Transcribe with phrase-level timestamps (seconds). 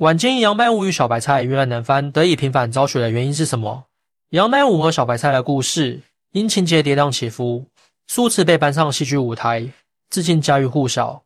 [0.00, 3.84] 晚间杨白武与小白菜遇难难翻，得以平反昭雪的原因是什么？
[4.30, 6.00] 杨白武和小白菜的故事
[6.32, 7.66] 因情节跌宕起伏，
[8.06, 9.68] 数次被搬上戏剧舞台，
[10.08, 11.22] 至今家喻户晓。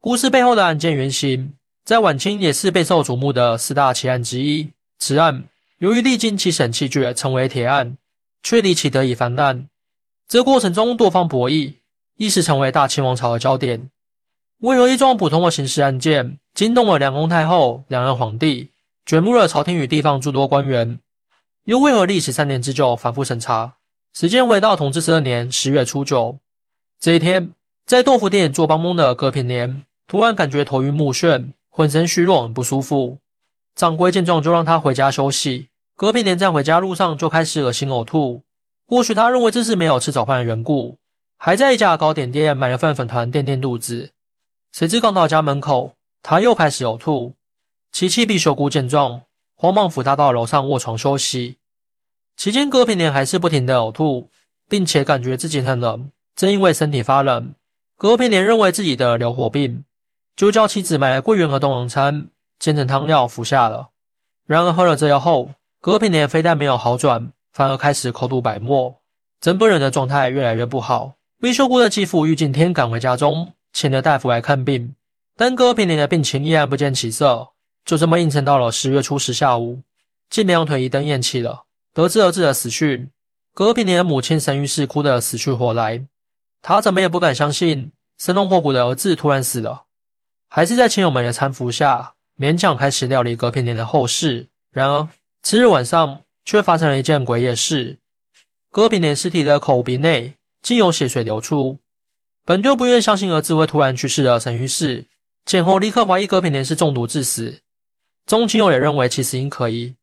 [0.00, 1.52] 故事背后的案件原型，
[1.84, 4.70] 在晚清也是备受瞩目的四大奇案之一。
[4.98, 5.44] 此案
[5.76, 7.98] 由于历经七审七决，成为铁案，
[8.42, 9.68] 却离奇得以翻案。
[10.26, 11.74] 这过程中多方博弈，
[12.16, 13.90] 一时成为大清王朝的焦点。
[14.60, 18.72] 为何一桩普通的刑事案件惊动了梁公太后、两任皇帝，
[19.06, 20.98] 卷入了朝廷与地方诸多官员？
[21.62, 23.74] 又为何历时三年之久，反复审查？
[24.12, 26.40] 时间回到同治十二年十月初九
[26.98, 27.52] 这一天，
[27.86, 29.84] 在豆腐店做帮工的葛平年。
[30.08, 33.18] 突然感觉头晕目眩，浑身虚弱，很不舒服。
[33.76, 35.68] 掌柜见状就让他回家休息。
[35.94, 38.42] 葛平年在回家路上就开始恶心呕吐，
[38.88, 40.96] 或许他认为这是没有吃早饭的缘故，
[41.36, 44.10] 还在一家糕点店买了份粉团垫垫肚子。
[44.72, 47.34] 谁知刚到家门口，他又开始呕吐。
[47.90, 49.22] 琪琪必秀姑见状，
[49.54, 51.56] 慌忙扶他到楼上卧床休息。
[52.36, 54.28] 期间，隔壁年还是不停的呕吐，
[54.68, 57.54] 并且感觉自己很冷，正因为身体发冷，
[57.96, 59.84] 隔壁年认为自己的流火病。
[60.36, 62.28] 就叫妻子买来桂圆和冬黄参
[62.60, 63.88] 煎成汤药服下了。
[64.46, 65.50] 然而喝了这药后，
[65.80, 69.00] 葛平年非但没有好转，反而开始口吐白沫，
[69.40, 71.14] 整个人的状态越来越不好。
[71.40, 74.96] 魏秀姑的继父玉敬天赶回家中，请了大夫来看病，
[75.36, 77.50] 但葛平年的病情依然不见起色。
[77.84, 79.82] 就这么硬撑到了十月初十下午，
[80.28, 81.62] 竟两腿一蹬咽气了。
[81.94, 83.08] 得知儿子的死讯，
[83.54, 86.04] 葛平年的母亲神玉氏哭得死去活来，
[86.60, 89.84] 她怎么也不敢相信生龙活虎的儿子突然死了。
[90.48, 94.48] 还是在亲友们的搀扶下，勉强开始料理隔片年的后事。
[94.72, 95.08] 然而，
[95.44, 97.98] 次日晚上却发生了一件诡异事：
[98.72, 101.78] 隔片年尸体的口鼻内竟有血水流出。
[102.48, 105.04] 本就不愿相信儿子会突然去世的沈玉氏，
[105.44, 107.60] 见后立刻怀疑葛平年是中毒致死。
[108.24, 109.94] 众亲友也认为其死因可疑。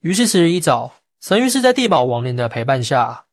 [0.00, 3.24] 于是，次日一早，沈玉氏在地保王年的陪伴下，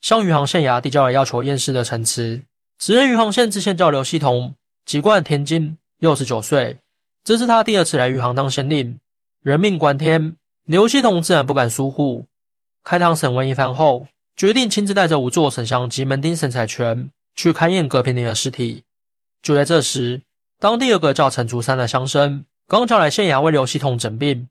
[0.00, 2.40] 向余杭县衙递交了要求验尸的陈词。
[2.78, 4.54] 时任余杭县知县叫刘希同，
[4.86, 5.76] 籍贯天津。
[5.98, 6.78] 六十九岁，
[7.24, 9.00] 这是他第二次来余杭当县令，
[9.42, 12.24] 人命关天，刘希同自然不敢疏忽。
[12.84, 14.06] 开堂审问一番后，
[14.36, 18.84] 决定亲自带着五座丞相及门丁沈彩全去勘验葛平林的尸体。
[19.42, 20.22] 就在这时，
[20.58, 24.48] 当地有个叫陈竹山的乡绅刚叫来县衙为刘希同诊病。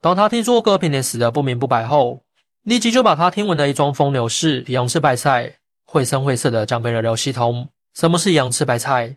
[0.00, 2.22] 当他听说葛平年死得不明不白后，
[2.62, 7.68] 立即就把他听闻的一桩风流事——杨吃白菜，绘声绘色的讲给了刘希同。
[7.94, 9.16] 什么是杨吃白菜？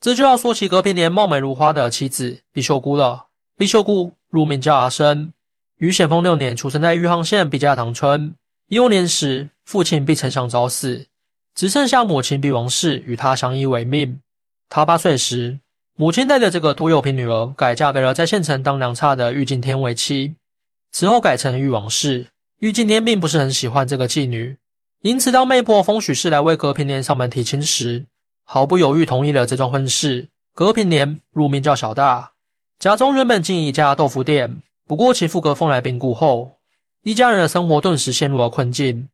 [0.00, 3.26] 这就要说起隔壁年貌美如花的妻子毕秀姑了。
[3.56, 5.32] 毕秀姑乳名叫阿生，
[5.78, 8.34] 于咸丰六年出生在余杭县毕家塘村。
[8.68, 11.06] 幼年时，父亲毕丞相早死，
[11.56, 14.20] 只剩下母亲毕王氏与他相依为命。
[14.68, 15.58] 他八岁时，
[15.96, 20.34] 母亲带着这个拖油瓶女儿改嫁给了在县城当粮差的玉敬天为妻，
[20.92, 22.26] 此后改成玉王氏。
[22.58, 24.58] 玉敬天并不是很喜欢这个妓女，
[25.00, 28.04] 因此当媒婆风许氏来为隔壁年上门提亲时，
[28.44, 30.28] 毫不犹豫同意了这桩婚事。
[30.54, 32.32] 隔平年入名叫小大，
[32.78, 36.58] 家中原本经营一家豆腐店，不过其父隔风来病故后，
[37.02, 39.08] 一家人的生活顿时陷入了困境。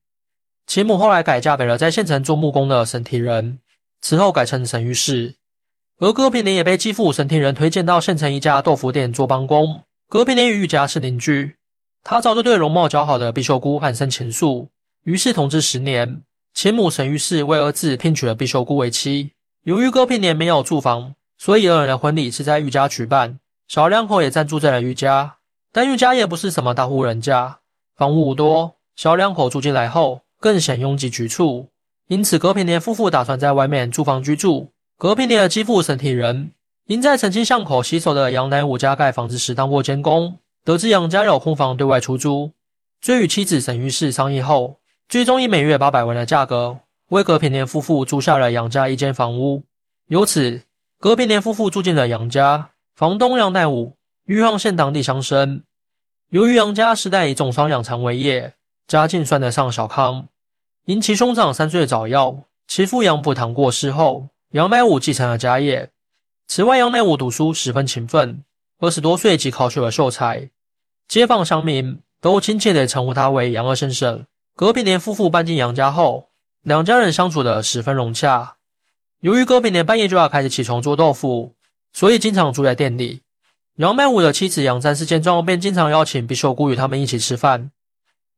[0.66, 3.58] 其母后来改嫁给了在县城做木工的沈提人，
[4.00, 5.34] 此后改成沈玉氏。
[5.98, 9.82] 而哥平年也被继父沈提人推荐到县城一家豆腐店做帮工。
[10.08, 11.56] 哥平年与玉家是邻居，
[12.02, 14.68] 他早就对容貌姣好的毕秀姑暗生情愫，
[15.04, 16.22] 于是同治十年。
[16.54, 19.32] 其母沈玉氏为儿子聘娶了毕秀姑为妻。
[19.64, 23.38] 由于哥平年没有住房，所以二人的婚礼是在玉家举办。
[23.68, 25.36] 小两口也暂住在了玉家，
[25.72, 27.60] 但玉家也不是什么大户人家，
[27.96, 28.74] 房屋不多。
[28.96, 31.68] 小两口住进来后，更显拥挤局促。
[32.08, 34.72] 因此，隔壁年夫妇打算在外面租房居住。
[34.98, 36.50] 隔壁年的继父沈体仁，
[36.86, 42.50] 因在曾经巷口洗手的杨乃武家盖房子时当过监工，得知杨家有空房对外出租，
[43.00, 44.80] 就与妻子沈玉氏商议后。
[45.08, 46.78] 最终以每月八百文的价格，
[47.10, 49.62] 为葛平年夫妇租下了杨家一间房屋。
[50.08, 50.62] 由此，
[50.98, 52.70] 葛平年夫妇住进了杨家。
[52.96, 55.62] 房东杨乃武，余杭县当地乡绅。
[56.30, 58.54] 由于杨家世代以种桑养蚕为业，
[58.86, 60.28] 家境算得上小康。
[60.84, 65.90] 因其兄长三岁早夭，其父杨普堂过世后，杨乃武继承了家业。
[66.48, 68.42] 此外，杨乃武读书十分勤奋，
[68.80, 70.50] 二十多岁即考取了秀才，
[71.06, 74.26] 街坊乡民都亲切地称呼他为杨二先生。
[74.56, 76.30] 隔壁年夫妇搬进杨家后，
[76.62, 78.56] 两家人相处得十分融洽。
[79.20, 81.54] 由于隔壁年半夜就要开始起床做豆腐，
[81.92, 83.22] 所以经常住在店里。
[83.76, 87.70] 杨乃武的妻子杨占氏见状，便经常邀请毕秀姑与他们一起吃饭。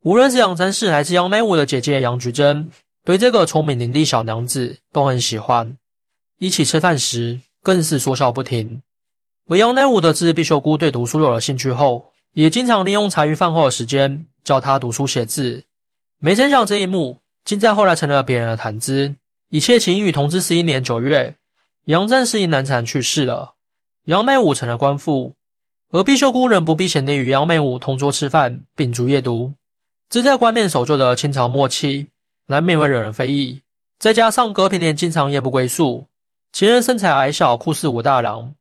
[0.04, 2.68] 无论是杨占氏还是杨梅武的姐姐杨菊珍，
[3.06, 5.78] 对这个聪明伶俐小娘子都很喜欢。
[6.38, 8.82] 一起吃饭时，更是说笑不停。
[9.48, 15.64] 而杨乃武得知毕秀姑对读书有了兴趣后，也经常利用茶余饭后的时间教她读书写字。
[16.18, 19.14] 没成想这一幕，竟在后来成了别人的谈资。
[19.48, 21.34] 一切起因于同治十一年九月，
[21.86, 23.54] 杨战士因难产去世了，
[24.04, 25.34] 杨梅武成了官妇，
[25.92, 29.54] 而毕秀姑仍不避嫌地与杨梅武同桌吃饭，秉烛夜读。
[30.14, 32.06] 这在官面守旧的清朝末期，
[32.46, 33.62] 难免会惹人非议。
[33.98, 36.06] 再加上葛平年经常夜不归宿，
[36.52, 38.54] 其人身材矮小，酷似武大郎，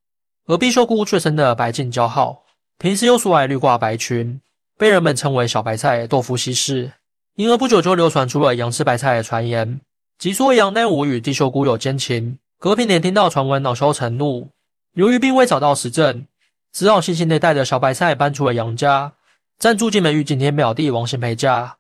[0.48, 2.42] 而必修姑却生得白净姣好，
[2.80, 4.42] 平时又素爱绿褂白裙，
[4.80, 6.92] 被人们称为小白菜、豆腐西施。
[7.36, 9.80] 因而不久就流传出了杨氏白菜的传言，
[10.18, 12.40] 即说杨乃武与地秀姑有奸情。
[12.58, 14.50] 葛平年听到传闻，恼羞成怒，
[14.94, 16.26] 由于并未找到实证，
[16.72, 19.14] 只好悻悻地带着小白菜搬出了杨家，
[19.64, 21.78] 暂住进门与景天表弟王贤培家。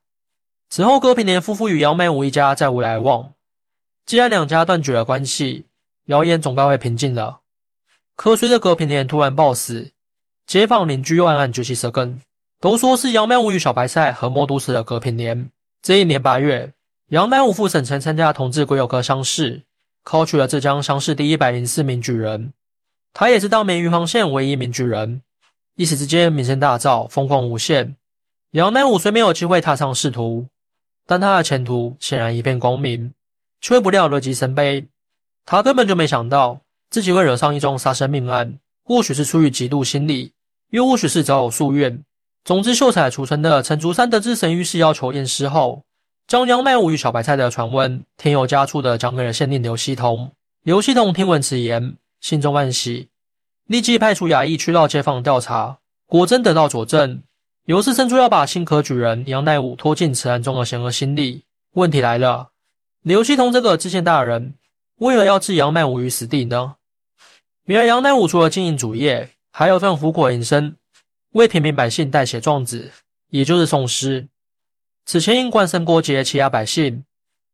[0.69, 3.33] 此后，葛平年夫妇与杨乃武一家再无来往。
[4.05, 5.65] 既然两家断绝了关系，
[6.05, 7.41] 谣言总该会平静了。
[8.15, 9.91] 可随着葛平年突然暴死，
[10.47, 12.21] 街坊邻居又暗暗揪起舌根，
[12.61, 15.51] 都说是杨乃武与小白菜合谋毒死了葛平年。
[15.81, 16.71] 这一年八月，
[17.09, 19.63] 杨乃武赴省城参加同治癸酉科乡试，
[20.05, 22.53] 考取了浙江乡试第一百零四名举人。
[23.11, 25.21] 他也是当年余杭县唯一名举人，
[25.75, 27.95] 一时之间名声大噪，风光无限。
[28.51, 30.45] 杨乃武虽没有机会踏上仕途，
[31.05, 33.11] 但他的前途显然一片光明。
[33.61, 34.85] 却不料乐极生悲，
[35.45, 36.59] 他根本就没想到
[36.89, 40.33] 自己会惹上一宗杀生命案，或许是出于嫉妒心理，
[40.71, 42.03] 又或许是早有夙愿。
[42.43, 45.81] 总之，秀才出身的陈竹山得知神谕是要求验尸后，
[46.27, 50.29] 将杨乃武与小白菜的传闻添油加醋的讲给了县令刘希同。
[50.63, 53.07] 刘希同听闻此言，心中暗喜，
[53.73, 57.23] 立即派出衙役去到街坊调查，果真得到佐证，
[57.65, 61.45] 刘氏胜出要把新科举人杨乃武拖进此案中的险恶心理。
[61.71, 62.51] 问题来了。
[63.01, 64.53] 刘希同这个知县大人，
[64.99, 66.75] 为何要置杨乃武于死地呢？
[67.65, 70.75] 原来杨乃武除了经营主业，还有份苦口营生，
[71.31, 72.91] 为平民百姓代写状纸，
[73.31, 74.27] 也就是宋诗。
[75.07, 77.03] 此前因官绅过节欺压百姓，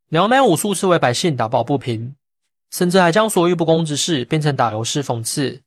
[0.10, 2.14] 杨乃武数次为百姓打抱不平，
[2.72, 5.62] 甚至还将所遇不公之事变成打油诗讽刺。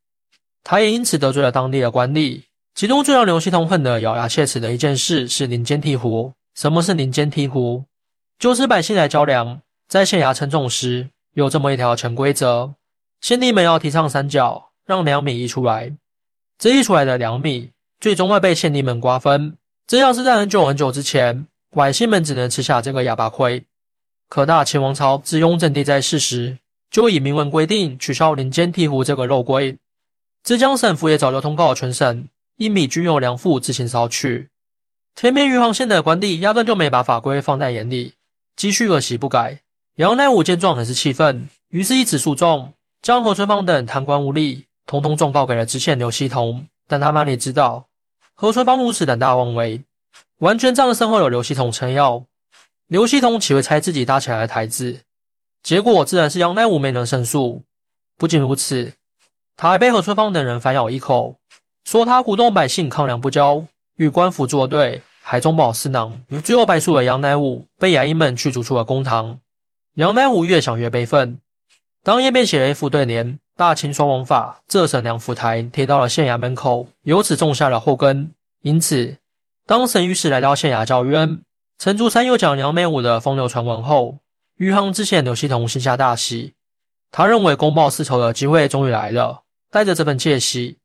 [0.65, 2.43] 他也因此得罪了当地的官吏。
[2.75, 6.33] 其中最让刘希同恨得咬牙切齿的一件事是林间梯湖。
[6.55, 7.85] 什么是林间梯湖？
[8.39, 9.61] 就是百姓来交粮。
[9.89, 12.75] 在县衙称重时，有这么一条潜规则：
[13.21, 15.93] 县吏们要提倡三角，让粮米溢出来。
[16.59, 17.71] 这溢出来的粮米，
[18.01, 19.57] 最终会被县吏们瓜分。
[19.87, 23.65] 这要是在很久很久之前，百姓们只能吃下这个哑巴亏。
[24.29, 26.59] 可大清王朝自雍正帝在世时，
[26.91, 29.77] 就以明文规定取消林间替湖这个肉规。
[30.43, 34.49] 浙江省府也早就通告全省，一米均有粮赋自行烧去。
[35.15, 38.15] 天边余杭县的官吏压根就没把法规放在眼里，
[38.57, 39.61] 继续恶习不改。
[39.97, 42.73] 杨乃武见状很是气愤，于是以此诉状，
[43.03, 46.67] 将何春芳等贪官污吏统统状告给了知县刘希同。
[46.89, 47.87] 但他哪里知道，
[48.35, 49.83] 何春芳如此胆大妄为，
[50.39, 52.25] 完全仗着身后有刘希同撑腰。
[52.89, 54.99] 刘希同岂会猜自己搭起来的台子？
[55.63, 57.63] 结果自然是杨乃武没能胜诉。
[58.17, 58.93] 不仅如此，
[59.57, 61.37] 他还被何春芳等人反咬一口，
[61.85, 63.65] 说他鼓动百姓抗粮不交，
[63.97, 66.21] 与官府作对，还中饱私囊。
[66.43, 69.39] 最后败诉的杨乃武被衙役们驱逐出了公堂。
[69.95, 71.39] 杨乃武越想越悲愤，
[72.03, 78.33] 当夜便写了一副对联：“大清双王法，浙省两府台”，贴到了县衙门口，由此种下了祸根。
[78.63, 79.19] 因此，
[79.67, 81.43] 当沈御史来到县衙叫冤，
[81.79, 84.19] 陈竹山又讲杨乃武的风流传闻后，
[84.57, 86.55] 余杭知县刘希同心下大喜，
[87.11, 89.43] 他认为公报私仇的机会终于来了。
[89.73, 90.77] 带着这份窃喜，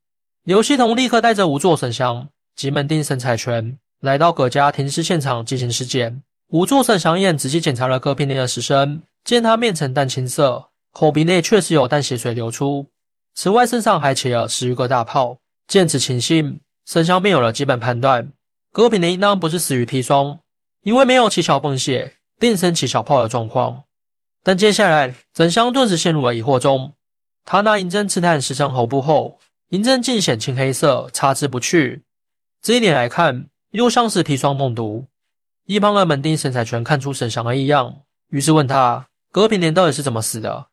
[0.45, 6.23] 刘希同立刻带着五座沈祥及门丁沈彩泉来到葛家停尸现场进行尸检。
[6.51, 12.87] 五座沈祥燕仔细检查了葛平林的尸身，见他面呈淡青色，口鼻内确实有淡血水流出。
[13.35, 15.37] 此外，身上还起了十余个大泡。
[15.67, 18.31] 见此情形，沈祥便有了基本判断：
[18.71, 20.39] 葛平林应当不是死于砒霜，
[20.83, 23.83] 因为没有起小崩血，定生起小泡的状况。
[24.41, 26.93] 但接下来，沈祥顿时陷入了疑惑中。
[27.49, 29.39] 他拿银针刺探尸身喉部后，
[29.69, 32.03] 银针尽显青黑色，插之不去。
[32.61, 35.05] 这一点来看，又像是砒霜中毒。
[35.65, 38.01] 一旁的门丁沈彩泉看出沈祥的异样，
[38.31, 40.67] 于是问他：“葛平年到底是怎么死的？”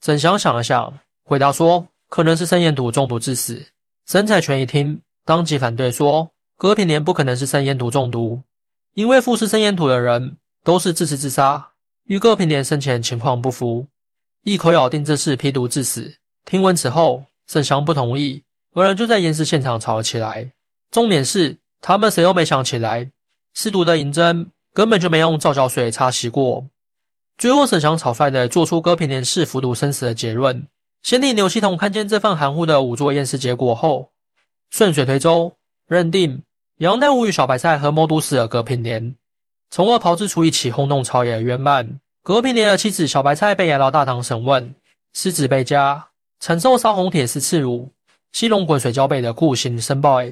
[0.00, 3.62] 沈祥想了想，回答说：“可能是生烟毒中毒致死。”
[4.08, 8.40] 沈彩泉一听，当即反对说：“葛平年不可能是生烟毒中毒，
[8.94, 11.72] 因为服食生烟毒的人都是自食自杀，
[12.04, 13.88] 与葛平年生前情况不符，
[14.44, 20.52] 一口咬定这是批毒致死。”听闻此后，沈祥不同意，二人就在验尸现场吵了起来。
[20.90, 23.10] 重点是，他们谁都没想起来。
[23.54, 26.66] 试毒的银针根本就没用皂角水擦洗过。
[27.38, 30.68] 最后，沈祥草率的做出葛平年是服毒生死的结论，
[31.02, 34.12] 先帝刘希同看见这份含糊的仵作验尸结果后，
[34.70, 35.56] 顺水推舟，
[35.88, 36.42] 认定
[36.76, 39.16] 杨乃武与小白菜合谋毒死了葛平莲，
[39.70, 41.98] 从而炮制出一起轰动朝野的冤案。
[42.24, 44.74] 葛平莲的妻子小白菜被押到大堂审问，
[45.12, 46.04] 失子被枷，
[46.40, 47.90] 承受烧红铁丝刺辱、
[48.32, 50.22] 西龙滚水浇背的酷刑申报。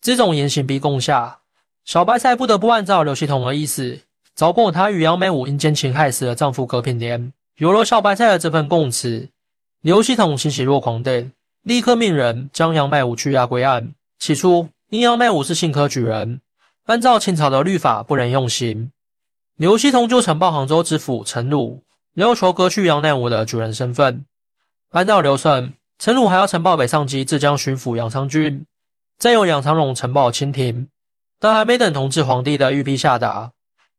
[0.00, 1.40] 这种严刑逼供下，
[1.84, 3.98] 小白菜不得不按照刘希同的意思，
[4.36, 7.32] 找供她与杨美武因奸情害死的丈夫葛平莲。
[7.56, 9.28] 有了小白菜的这份供词，
[9.80, 11.26] 刘希同欣喜若狂的
[11.62, 13.92] 立刻命人将杨美武拘押归案。
[14.20, 16.40] 起初，因杨美武是新科举人，
[16.84, 18.92] 按照清朝的律法不能用刑。
[19.58, 21.82] 刘希同就呈报杭州知府陈鲁，
[22.14, 24.24] 要求割去杨乃武的主人身份。
[24.90, 28.64] 按照流程，陈鲁还要呈报北上及浙江巡抚杨昌军。
[29.18, 30.86] 再由杨昌荣呈报清廷，
[31.40, 33.50] 但还没等同治皇帝的御批下达，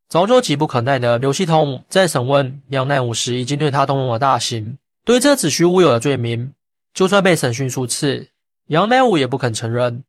[0.08, 4.78] 早就急不可耐的刘希同在审问杨乃武时，已经对他动用了大刑。
[5.04, 6.54] 对这子虚乌有的罪名，
[6.94, 8.30] 就算被审讯数次，
[8.68, 10.06] 杨乃武也不肯承认。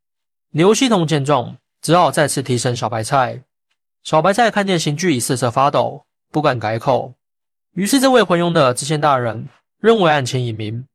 [0.52, 3.42] 刘希同见状，只好再次提审小白菜。
[4.02, 7.12] 小白菜看见刑具已瑟瑟发抖，不敢改口。
[7.74, 9.46] 于是，这位昏庸的知县大人
[9.78, 10.86] 认为案情已明，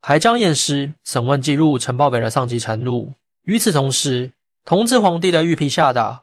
[0.00, 3.12] 还将验尸审问记录呈报给了上级陈鲁。
[3.44, 4.32] 与此同时，
[4.64, 6.22] 同治皇帝的御批下达，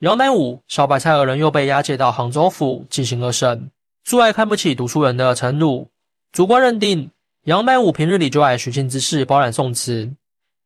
[0.00, 3.70] 杨乃武、小白菜二人又被押解到杭州府进行了审。
[4.04, 5.88] 素来看不起读书人的陈鲁，
[6.30, 7.10] 主观认定
[7.44, 10.14] 杨乃武平日里就爱寻衅滋事，包揽宋词，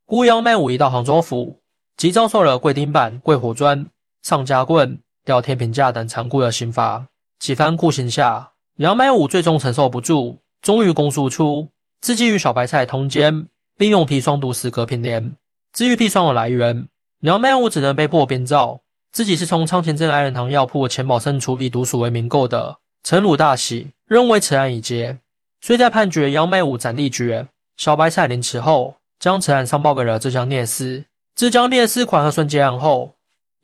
[0.04, 1.60] 故杨乃武一到杭州府，
[1.96, 3.86] 即遭受了跪钉板、跪火砖、
[4.22, 7.06] 上夹棍、吊天平架等残酷的刑罚。
[7.38, 11.68] 几番酷刑下，杨乃武最终承受不住，终于供述出
[12.00, 15.34] 自己与小白菜通奸，并用砒霜毒死葛平莲。
[15.72, 16.88] 至于砒霜的来源，
[17.20, 18.80] 杨美武只能被迫编造
[19.12, 22.76] 自己是从昌前镇爱仁堂药铺钱宝生处以毒鼠为名购的。
[23.02, 25.18] 陈鲁大喜，认为此案已结，
[25.60, 31.04] 遂在判决杨美武斩立决，小白菜凌迟后，将此案上报给了浙江聂司。
[31.34, 33.14] 浙江聂司款和顺结案后，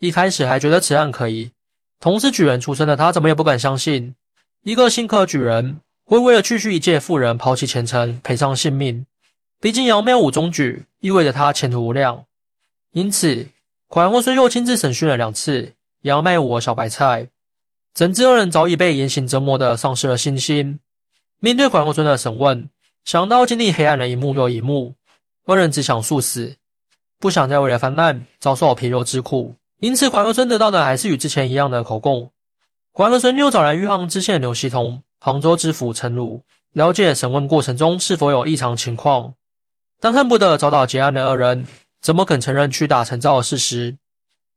[0.01, 1.51] 一开始还觉得此案可疑，
[2.01, 4.15] 同是举人出身的他，怎么也不敢相信
[4.63, 9.05] 一个新科举人会为了区区一介妇人抛弃前程，赔上性命。
[9.61, 12.25] 毕竟杨美武中举，意味着他前途无量，
[12.93, 13.49] 因此
[13.89, 17.29] 款和顺又亲自审讯了两次杨美武和小白菜。
[17.93, 20.81] 整治二人早已被严刑折磨的丧失了信心。
[21.41, 22.71] 面对款和顺的审问，
[23.05, 24.95] 想到经历黑暗的一幕又一幕，
[25.45, 26.57] 二人只想速死，
[27.19, 29.57] 不想再为了翻案遭受皮肉之苦。
[29.81, 32.31] 因此，款和顺得到的还是与之前一样的口供。
[32.93, 39.33] 款和顺又找来余杭知县刘希同、杭州知府陈鲁，了解审问过程中是否有异常情况。
[39.99, 41.67] 但恨不得早早结案的二人，
[42.03, 43.97] 怎么肯承认屈打成招的事实？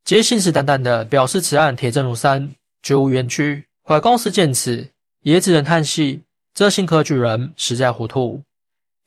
[0.04, 3.66] 皆信誓旦旦地表示此案铁证如山，绝无冤屈。
[3.86, 4.90] 怀高士见此，
[5.22, 8.42] 也只能叹息：这新科举人实在糊涂。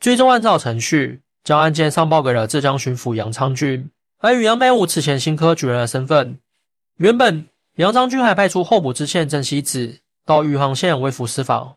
[0.01, 3.91] 最终按照程序，将案件上报给了浙江巡抚杨昌军。
[4.19, 6.39] 而与杨百武此前新科举人的身份，
[6.97, 7.47] 原本
[7.77, 11.77] 杨昌军还派出候补知县郑希子到余杭县微服私访，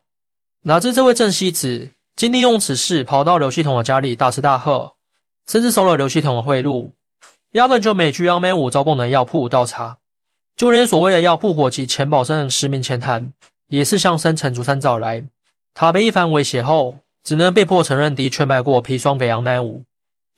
[0.63, 1.91] 哪知这位郑希子。
[2.15, 4.91] 竟利用此事跑到刘系统的家里大吃大喝，
[5.47, 6.89] 甚至收了刘系统的贿赂，
[7.53, 9.99] 压根就没去杨美武招供的药铺调查，
[10.57, 13.31] 就连所谓的药铺伙计钱宝生实名前谈，
[13.69, 15.23] 也是向生陈竹山找来。
[15.73, 19.85] 他被一番威胁后，只能被迫承认的确卖过砒霜给杨乃武。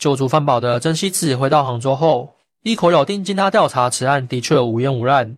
[0.02, 5.38] 救主饭饱的曾希子回到杭州后，一口咬定经他调查，此案的确无烟无案。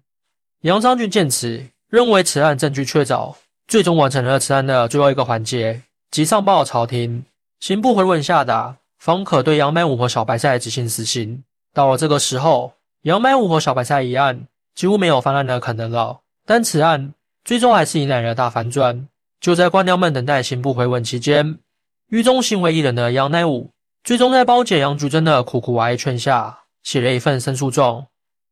[0.62, 3.36] 杨昌俊见此，认为此案证据确凿，
[3.67, 5.82] 最终完成了此案的最后一个环节。
[6.12, 7.25] 即上报朝廷，
[7.60, 11.43] 刑部回文下达，方可对杨美武和小白菜执行死刑。
[11.74, 16.22] 到了这个时候，杨美武和小白菜一案几乎没有翻案的可能了。
[16.46, 19.10] 但此案最终还是迎来了大反转。
[19.41, 21.60] 就在官僚们等待刑部回文期间，
[22.08, 23.72] 狱中行为艺人的杨乃武，
[24.04, 28.08] 最终在包姐杨菊珍的苦苦哀劝下，写了一份申诉状。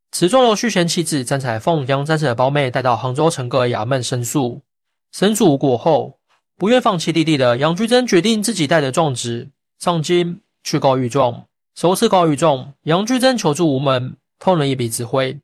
[0.09, 4.61] 此状由续贤妻子张彩凤、杨战士的胞妹带到杭州城各衙门申诉。
[5.11, 6.17] 申诉无果后。
[6.57, 11.45] 不愿放弃弟弟的杨菊贞决定自己带着状纸上京去告御状。
[11.73, 15.39] 首次告御状，杨菊贞求助无门，痛了一笔纸灰，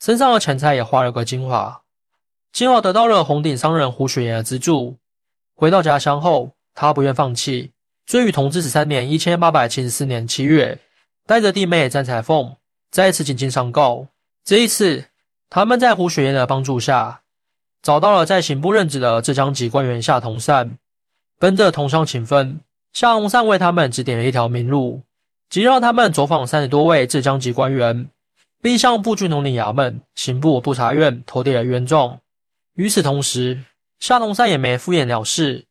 [0.00, 1.82] 身上的钱财也花了个精华。
[2.52, 4.96] 幸好得到了红顶商人胡雪岩的资助。
[5.54, 7.70] 回到家乡后，他不愿放弃，
[8.08, 10.78] 追于同治十三年（一千八百七十四年）七月，
[11.26, 12.56] 带着弟妹詹彩凤
[12.90, 14.06] 再次进京上告。
[14.42, 15.04] 这一次，
[15.50, 17.20] 他们在胡雪岩的帮助下。
[17.82, 20.78] 找到了在刑部任职的浙江籍官员夏同善，
[21.38, 22.60] 本着同乡情分，
[22.94, 25.02] 夏同善为他们指点了一条明路，
[25.50, 28.08] 即让他们走访三十多位浙江籍官员，
[28.62, 32.18] 并向步军统领衙门、刑部督察院投递了冤状。
[32.72, 33.62] 与此同时，
[34.00, 35.66] 夏同善也没敷衍了事，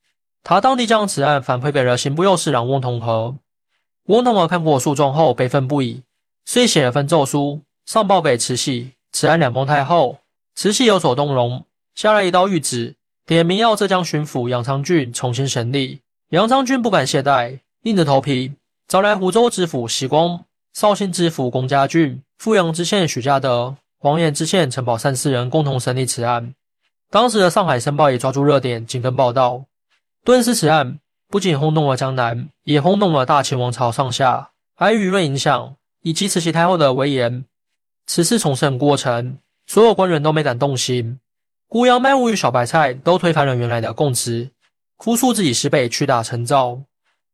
[0.50, 3.36] 他当地将此案反馈给了刑部右侍郎翁同和。
[4.06, 6.04] 翁同和看过诉状后悲愤不已，
[6.46, 8.94] 遂写了份奏书上报给慈禧。
[9.12, 10.20] 此案两封太后，
[10.56, 16.00] 慈禧有所动容，下了一道谕旨，点名要浙江巡抚杨昌俊重新审理。
[16.30, 18.54] 杨昌俊不敢懈怠，硬着头皮
[18.88, 26.54] 找来湖州知府习光、绍兴知府龚家俊、富阳知县许家德、黄岩知县陈宝善四人共同审理此案。
[27.12, 29.66] 当时的《上海申报》也抓住热点，紧跟报道。
[30.28, 34.50] 顿时，此案不仅轰动了江南，也轰动了大清王朝上下。
[34.76, 37.46] 碍舆论影响以及慈禧太后的威严，
[38.06, 41.18] 此次重审过程，所有官员都没敢动心。
[41.70, 44.50] 孤杨麦武与小白菜都推翻了原来的供词，
[44.98, 46.82] 哭诉自己是被屈打成招。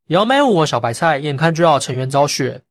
[0.10, 2.62] 杨麦武和小白菜眼看就要沉冤昭雪，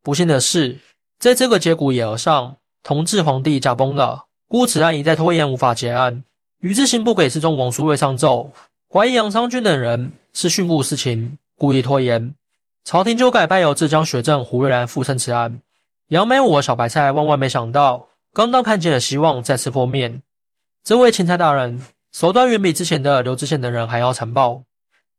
[0.00, 0.78] 不幸的是，
[1.18, 6.22] 在这个节骨眼上，同治皇帝驾崩了，故此案一再拖延，无法结案。
[6.60, 8.52] 于是刑部给事中王书未上奏。
[8.94, 12.34] 怀疑杨昌俊等人是训诂私情，故意拖延，
[12.84, 15.62] 朝廷就改派由浙江学政胡瑞兰复审此案。
[16.08, 20.20] 杨梅武和小白菜万万没想到，刚刚看见了希望再次破灭。
[20.84, 21.80] 这位钦差大人
[22.12, 24.62] 手段远比之前的刘知县等人还要残暴。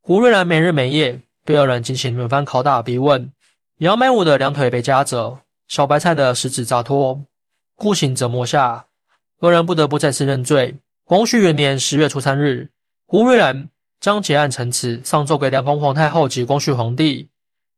[0.02, 3.32] 胡瑞兰没日没夜对二人进行轮番拷打逼问，
[3.80, 7.24] 杨梅武的两腿被夹着，小白菜的食指扎脱，
[7.76, 8.86] 酷刑折磨下，
[9.40, 10.76] 二人不得不再次认罪。
[11.06, 12.70] 光绪元年十月初三日。
[13.06, 13.70] 胡瑞然
[14.00, 17.28] 将结案陈词上奏给两宫皇太后及光绪皇帝，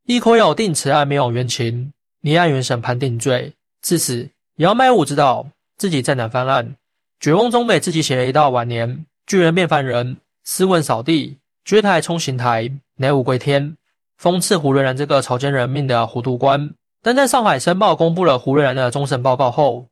[0.05, 1.91] 一口咬定此案没有冤情，
[2.21, 3.53] 拟按原审判定罪。
[3.81, 6.75] 自此，杨迈武知道自己再难翻案，
[7.19, 13.75] 绝望中给自己写了一道晚年：巨人变凡人，斯文扫地，绝台冲刑台，乃武归天。
[14.21, 16.73] 讽刺胡瑞然这个草菅人命的糊涂官。
[17.03, 19.87] 但在上海申报公布了胡瑞然的终审报告后，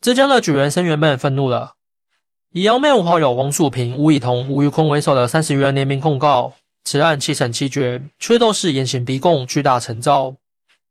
[0.00, 1.72] 浙江的举人生员们愤怒了。
[2.54, 6.52] 以杨梅五号友王树平、吴以彤、吴玉坤为首的三十余人联名控告
[6.84, 10.34] 此案七审七决，却都是严刑逼供、巨大成招。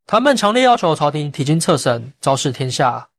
[0.08, 3.10] 他们强烈要求朝廷提经册审，昭示天下。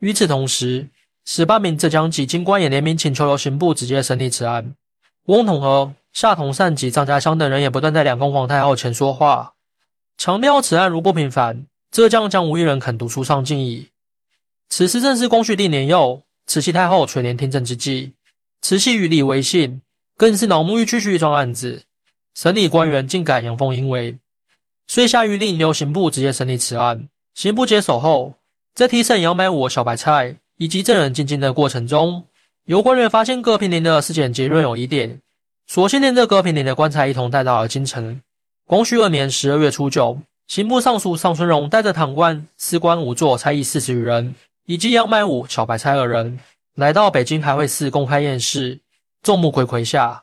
[0.00, 0.90] 与此同时，
[1.24, 4.74] 十八名浙江籍京官也联名请求由刑部直接审理此案。
[5.24, 9.54] 翁同和、夏同善及张家香等人也不断在两宫皇太后前说话，
[10.18, 13.88] 强调此案如不平反，浙江将无一人肯读书上进矣。
[14.68, 16.20] 此时正是光绪帝年幼。
[16.50, 18.10] 慈禧太后垂帘听政之际，
[18.60, 19.82] 慈禧与李维信
[20.16, 21.84] 更是恼目欲去一桩案子，
[22.34, 24.18] 审理官员竟敢阳奉阴违，
[24.88, 27.08] 遂下谕令由刑部直接审理此案。
[27.34, 28.34] 刑部接手后，
[28.74, 32.24] 在提审杨百武、小白菜以及证人进京的过程中，
[32.64, 35.20] 有官员发现葛平林的尸检结论有疑点，
[35.68, 38.20] 索性连着葛平林的棺材一同带到了京城。
[38.66, 44.34] 光绪二年十二月初九，刑部尚书尚春荣带着堂官、司官仵作差役四十余人。
[44.70, 46.38] 以及杨百武、小白菜二人
[46.76, 48.80] 来到北京开会寺公开验尸，
[49.20, 50.22] 众目睽睽下，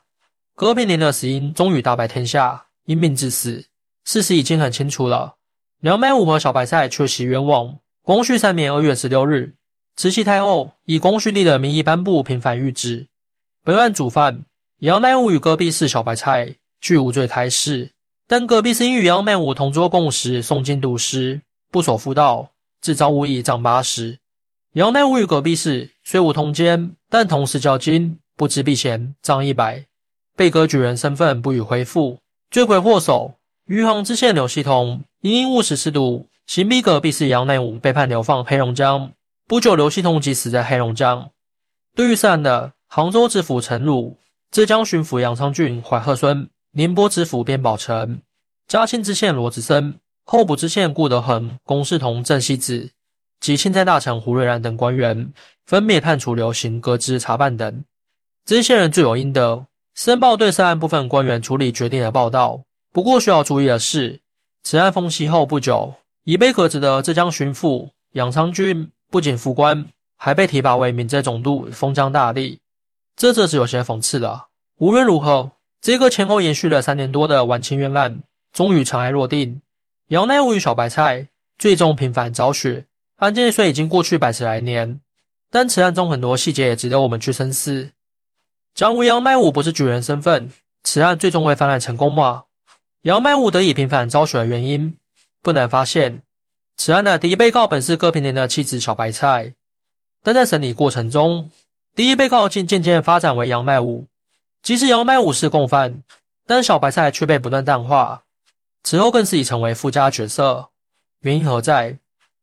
[0.56, 3.66] 葛平林的死因终于大白天下，因病致死。
[4.06, 5.36] 事实已经很清楚了，
[5.82, 7.78] 杨百武和小白菜却袭冤枉。
[8.04, 9.54] 光绪三年二月十六日，
[9.98, 13.06] 慈禧太后以光绪帝的名义颁布平反谕旨，
[13.66, 14.46] 本案主犯
[14.78, 17.92] 杨百武与隔壁氏小白菜俱无罪开释，
[18.26, 24.18] 但隔壁氏因与杨百武同桌共食，诵经读诗，不守妇道，自招无以杖八十。
[24.78, 29.88] 杨乃武与隔壁氏虽无通奸，但同时较金，不知避嫌，杖一百，
[30.36, 32.20] 被革举人身份不予恢复。
[32.52, 33.34] 罪魁祸首
[33.66, 39.12] 余杭知县刘希同因因误使私毒，刑逼隔壁氏杨乃武被判流放黑龙江。
[39.48, 41.32] 不久，刘希同即死在黑龙江。
[41.96, 44.20] 对于涉案的杭州知府陈汝、
[44.52, 48.22] 浙江巡抚杨昌俊、怀鹤孙、宁波知府边宝成、
[48.68, 52.92] 嘉兴知县罗子森、候补知县顾德恒、龚世同、郑希子。
[53.40, 55.32] 及钦差大臣胡瑞然等官员
[55.66, 57.84] 分别判处流刑、革职、查办等。
[58.46, 59.66] 这些人罪有应得。
[59.96, 62.62] 申报对涉案部分官员处理决定的报道。
[62.94, 64.20] 不过需要注意的是，
[64.62, 72.60] 此案封息后不久，已被革职的浙江巡抚杨昌俊不仅复官，还被提拔为闽浙总督，封疆大吏。
[73.16, 74.46] 这则是有些讽刺的。
[74.78, 78.22] 无论如何，这个前后延续了三年多的晚清冤案，
[78.54, 79.60] 终于尘埃落定。
[80.10, 82.86] 杨乃武与小白菜最终平反昭雪。
[83.18, 85.02] 案件虽已经过去百十来年，
[85.50, 87.90] 但此案中很多细节也值得我们去深思。
[88.76, 90.52] 假如杨麦武不是举人身份，
[90.84, 92.44] 此案最终会翻案成功吗？
[93.02, 94.96] 杨麦武得以平反昭雪的原因，
[95.42, 96.22] 不难发现，
[96.76, 99.56] 此案的第一被告本是葛平年的妻子小白菜，
[100.22, 101.50] 但在审理过程中，
[101.96, 104.06] 第一被告竟渐渐发展为杨麦武。
[104.62, 106.04] 即使杨麦武是共犯，
[106.46, 108.22] 但小白菜却被不断淡化，
[108.84, 110.70] 此后更是已成为附加角色。
[111.22, 111.98] 原因何在？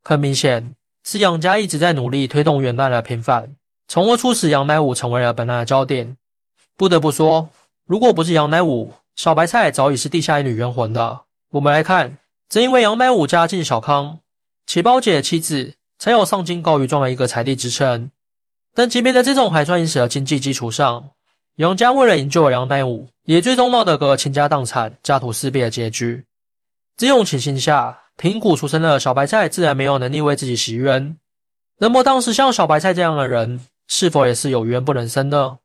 [0.05, 3.57] 很明显，是杨家一直在努力推动元旦的平反，
[3.89, 6.17] 从而促使杨乃武成为了本案的焦点。
[6.77, 7.49] 不得不说，
[7.87, 11.23] 如果不是杨乃武小白菜早已是地下一女冤魂了。
[11.53, 12.19] 我们来看，
[12.51, 14.19] 正因为杨乃武家境小康，
[14.67, 18.11] 且包姐的妻子才有上京高于状的一个财力支撑。
[18.75, 21.11] 但即便在这种还算殷实的经济基础上，
[21.57, 26.25] 杨家为了营救杨乃武，也最终闹得个倾家荡产、家徒四壁的结局。
[26.97, 31.17] 这种情形下，贫苦出身的小白菜自然没有能力为自己洗冤。
[31.79, 35.59] 那么，当时像小白菜这样的人，是否也是有冤不能伸呢？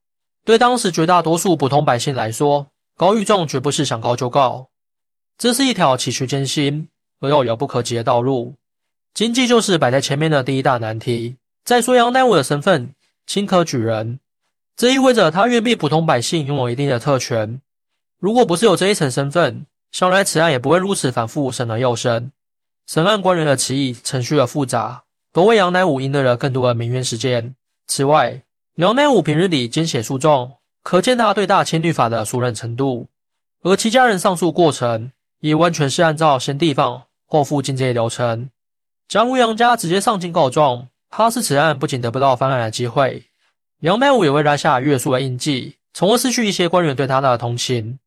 [0.44, 4.70] 对当时绝大多数普通百姓来说，高玉仲绝不是想告就告，
[5.38, 6.88] 这是一条崎岖艰辛
[7.20, 8.56] 而又遥不可及的道路。
[9.14, 11.36] 经济就是摆在前面的第一大难题。
[11.64, 12.96] 再说杨乃武的身份，
[13.28, 14.20] 清科举人，
[14.76, 17.62] 这意味着他远比普通百姓拥有一定的特权。
[18.20, 22.32] 如果不是有这一层身份，想来此案也不会如此反复审了又审。
[22.90, 25.04] 审案官员的歧义程序的复杂。
[25.32, 27.54] 都为杨乃武赢得了更多的民怨时间。
[27.86, 28.42] 此外，
[28.78, 33.06] 杨乃武平日里兼写诉状，可见他对大清律法的熟稔程度。
[33.62, 38.50] 而其家人上诉过程也完全是按照先地方后复进这些流程。
[39.08, 43.26] 将吴杨家直接上京告状，他是此案不仅得不到翻案的机会，
[43.82, 48.00] 杨乃武也会拉下约束的印记，从而失去一些官员对他的同情。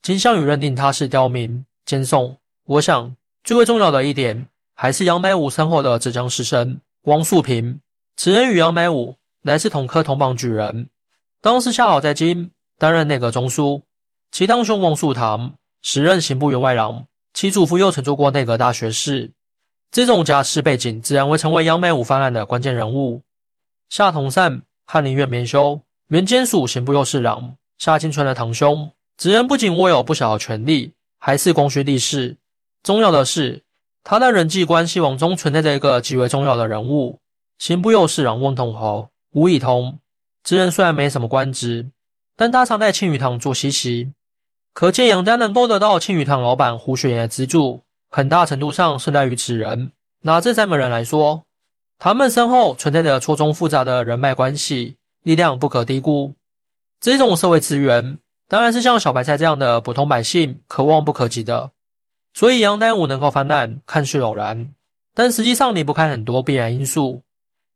[0.00, 2.36] 金项羽认定他是刁民奸宋。
[2.66, 3.16] 我想
[3.48, 4.46] 最为重要的一点。
[4.74, 7.80] 还是杨百武身后的浙江师生汪素平，
[8.14, 10.90] 此人与杨百武乃是同科同榜举人，
[11.40, 13.82] 当时恰好在京担任内阁中书。
[14.30, 19.30] 其堂兄汪素堂时任刑部员外郎，其祖父又曾做过内阁大学士。
[19.90, 23.22] 这种家世背景，自然会成为杨百武翻案的关键人物。
[23.88, 27.56] 夏同善，翰林院编修，原监署刑部右侍郎。
[27.78, 32.36] 夏清川的堂兄，此人不仅握有不小的权力，还是公勋力士。
[32.82, 33.62] 重要的是。
[34.04, 37.20] 他的人际关系网中存在着一个极为重要的人物，
[37.58, 39.98] 刑部右侍郎翁同侯吴以通。
[40.44, 41.90] 此人虽然没什么官职，
[42.34, 44.12] 但他常在庆余堂做西席，
[44.72, 49.92] 可见杨家能够得到庆余堂老板胡雪岩的资助，很大程度上是赖于此人。
[50.22, 51.42] 拿这三个人来说，
[51.98, 56.34] 他们身后存在着错综复杂的人脉关系，力量不可低估。
[56.98, 61.72] 这种社会资源，当然是像小白菜这样的普通百姓可望不可及的。
[62.38, 64.72] 所以杨乃武能够翻案，看似偶然，
[65.12, 67.22] 但实际上离不开很多必然因素。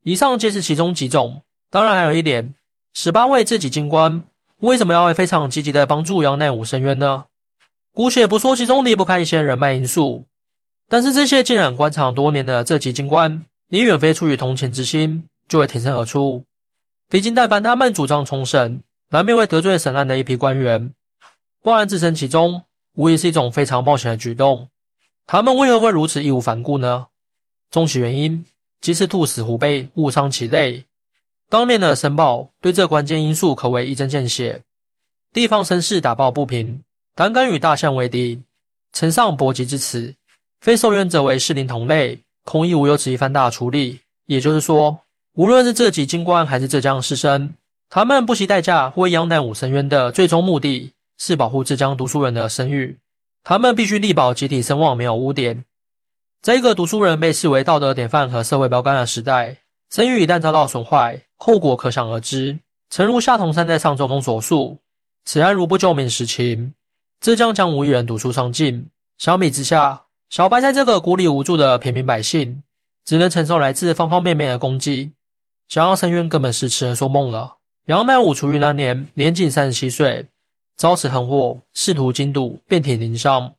[0.04, 1.42] 以上皆是其中几种。
[1.68, 2.54] 当然还有一点，
[2.94, 4.22] 十八位自己京官
[4.58, 7.24] 为什么要非常积极的帮助杨乃武申冤呢？
[7.92, 10.26] 姑且不说其中离不开一些人脉因素，
[10.88, 16.44] 但是这些浸染官场多年的这级京官，你远非出于同情之心就会挺身而出。
[17.08, 20.94] 毕竟但凡他们主张重审，难免会得罪审案的一批官员，
[21.64, 22.62] 不然置身其中。
[22.94, 24.68] 无疑是一种非常冒险的举动。
[25.26, 27.06] 他们为何会如此义无反顾呢？
[27.70, 28.44] 终其原因，
[28.80, 30.84] 即是兔死狐悲，误伤其类。
[31.48, 34.62] 当面的申报对这关键因素可谓一针见血。
[35.32, 36.82] 地方绅士打抱不平，
[37.14, 38.42] 胆敢与大象为敌，
[38.92, 40.14] 呈上搏击之词，
[40.60, 44.00] 非受冤者为士林同类，恐亦无有此一番大处理。
[44.26, 44.98] 也就是说，
[45.34, 47.50] 无论是这级京官还是浙江士绅，
[47.88, 50.92] 他们不惜代价为杨乃武申冤的最终目的。
[51.18, 52.98] 是保护浙江读书人的声誉，
[53.44, 55.64] 他们必须力保集体声望没有污点。
[56.40, 59.58] 在一个读书人被视为道德典范和社会标杆的时代，
[59.90, 62.58] 声誉一旦遭到损坏，后果可想而知。
[62.90, 64.78] 诚如夏同山在上奏中所述，
[65.24, 66.74] 此案如不救命实情，
[67.20, 68.88] 浙江将无一人读书上进。
[69.18, 72.62] 相比之下，小白菜这个孤立无助的平民百姓，
[73.04, 75.12] 只能承受来自方方面面的攻击，
[75.68, 77.58] 想要申冤根本是痴人说梦了。
[77.86, 80.26] 杨乃武处于那年年仅三十七岁。
[80.76, 83.54] 遭此横祸，仕途经度遍体鳞伤。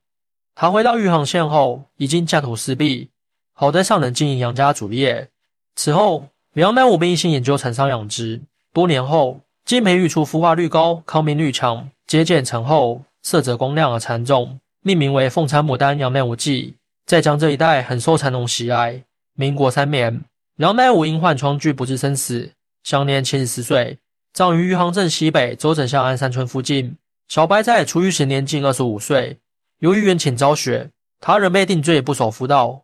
[0.56, 3.10] 他回到余杭县后，已经家徒四壁，
[3.54, 5.30] 好在尚能经营杨家主业。
[5.76, 8.41] 此后，杨乃武便一心研究蚕桑养殖。
[8.71, 16.76] 多年后，竟培育出孵化率高、抗病率强、结茧成厚、色泽光亮的蚕种，命名为凤蚕牡丹杨乃武记。
[17.06, 19.04] 在江浙一带很受蚕农喜爱。
[19.36, 20.23] 民国三年，
[20.58, 22.52] 杨乃武因患疮疽不治身死，
[22.84, 23.97] 享年七十四岁，
[24.32, 26.95] 葬于余杭镇西北周整巷安山村附近。
[27.34, 29.39] 小白菜出狱时年仅二十五岁，
[29.80, 32.84] 由于冤情昭雪，他仍被定罪不守妇道。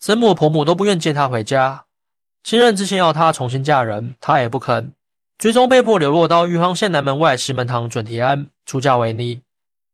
[0.00, 1.86] 生母婆母都不愿接他回家，
[2.44, 4.92] 亲人之前要他重新嫁人，他也不肯，
[5.38, 9.40] 最终被迫流落到玉皇县南门外石门堂准提庵出家为尼，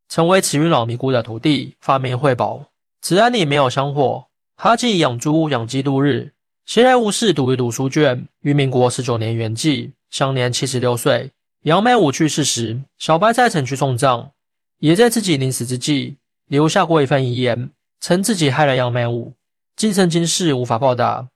[0.09, 2.65] 成为慈云老尼姑的徒弟，发明慧宝。
[3.03, 6.33] 此庵里没有香火，他既养猪养鸡度日，
[6.67, 8.27] 闲来无事读一读书卷。
[8.41, 11.31] 于民国十九年圆寂，享年七十六岁。
[11.63, 14.31] 杨梅武去世时，小白菜曾去送葬，
[14.79, 16.17] 也在自己临死之际
[16.49, 17.71] 留下过一份遗言，
[18.01, 19.35] 称自己害了杨梅武，
[19.77, 21.29] 今生今世无法报答，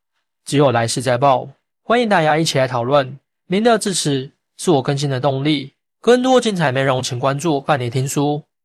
[0.45, 1.49] 只有来世再报。
[1.85, 5.75] 欢迎大家一起来讨论，您的支持是我更新的动力。
[6.01, 8.43] 更多精彩内容，请关注伴你听书。